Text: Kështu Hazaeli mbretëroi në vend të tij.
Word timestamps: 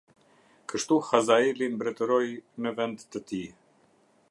Kështu 0.71 0.97
Hazaeli 1.09 1.67
mbretëroi 1.75 2.33
në 2.65 2.75
vend 2.81 3.07
të 3.17 3.25
tij. 3.33 3.45